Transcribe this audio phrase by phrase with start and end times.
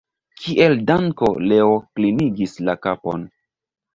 [0.43, 3.29] Kiel danko Leo klinigis la kapon.